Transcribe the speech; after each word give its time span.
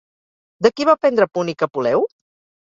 De 0.67 0.71
qui 0.77 0.87
va 0.89 0.95
aprendre 0.99 1.27
púnic 1.39 1.63
Apuleu? 1.69 2.09